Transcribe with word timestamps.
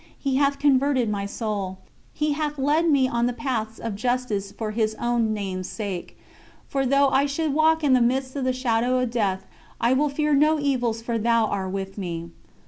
He 0.17 0.37
hath 0.37 0.57
converted 0.57 1.11
my 1.11 1.27
soul. 1.27 1.77
He 2.11 2.31
hath 2.31 2.57
led 2.57 2.89
me 2.89 3.07
on 3.07 3.27
the 3.27 3.33
paths 3.37 3.77
of 3.77 3.93
justice 3.93 4.51
for 4.51 4.71
His 4.71 4.95
own 4.95 5.31
Name's 5.31 5.69
sake. 5.69 6.17
For 6.67 6.87
though 6.87 7.09
I 7.09 7.27
should 7.27 7.53
walk 7.53 7.83
in 7.83 7.93
the 7.93 8.01
midst 8.01 8.35
of 8.35 8.43
the 8.43 8.51
shadow 8.51 8.97
of 8.97 9.11
death, 9.11 9.45
I 9.79 9.93
will 9.93 10.09
fear 10.09 10.33
no 10.33 10.59
evils 10.59 11.03
for 11.03 11.19
Thou 11.19 11.45
are 11.45 11.69
with 11.69 11.99
me." 11.99 12.31